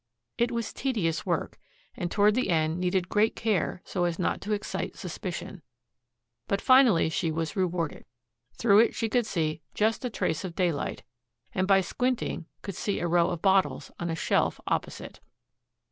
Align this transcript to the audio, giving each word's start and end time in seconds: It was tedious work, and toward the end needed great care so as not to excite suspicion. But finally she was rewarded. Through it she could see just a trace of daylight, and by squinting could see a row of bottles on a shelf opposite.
It 0.39 0.49
was 0.51 0.73
tedious 0.73 1.27
work, 1.27 1.59
and 1.95 2.09
toward 2.09 2.33
the 2.33 2.49
end 2.49 2.79
needed 2.79 3.07
great 3.07 3.35
care 3.35 3.83
so 3.85 4.05
as 4.05 4.17
not 4.17 4.41
to 4.41 4.51
excite 4.51 4.95
suspicion. 4.97 5.61
But 6.47 6.59
finally 6.59 7.07
she 7.07 7.31
was 7.31 7.55
rewarded. 7.55 8.05
Through 8.55 8.79
it 8.79 8.95
she 8.95 9.07
could 9.09 9.27
see 9.27 9.61
just 9.75 10.03
a 10.03 10.09
trace 10.09 10.43
of 10.43 10.55
daylight, 10.55 11.03
and 11.53 11.67
by 11.67 11.81
squinting 11.81 12.47
could 12.63 12.73
see 12.75 12.99
a 12.99 13.07
row 13.07 13.27
of 13.29 13.43
bottles 13.43 13.91
on 13.99 14.09
a 14.09 14.15
shelf 14.15 14.59
opposite. 14.65 15.19